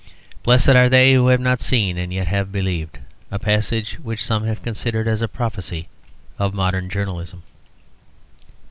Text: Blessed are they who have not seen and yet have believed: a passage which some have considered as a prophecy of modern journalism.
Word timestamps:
Blessed 0.41 0.69
are 0.69 0.89
they 0.89 1.13
who 1.13 1.27
have 1.27 1.39
not 1.39 1.61
seen 1.61 1.95
and 1.99 2.11
yet 2.11 2.25
have 2.25 2.51
believed: 2.51 2.97
a 3.29 3.37
passage 3.37 3.99
which 4.01 4.25
some 4.25 4.43
have 4.45 4.63
considered 4.63 5.07
as 5.07 5.21
a 5.21 5.27
prophecy 5.27 5.89
of 6.39 6.55
modern 6.55 6.89
journalism. 6.89 7.43